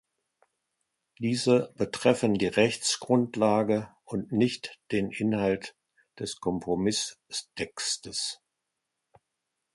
[1.19, 5.75] Diese betreffen die Rechtsgrundlage und nicht den Inhalt
[6.17, 8.41] des Kompromisstextes.